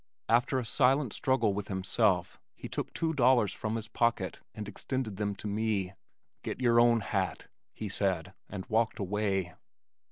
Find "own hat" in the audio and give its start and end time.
6.79-7.49